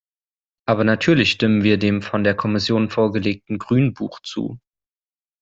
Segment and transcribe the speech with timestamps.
[0.67, 4.57] Aber natürlich stimmen wir dem von der Kommission vorgelegten Grünbuch zu!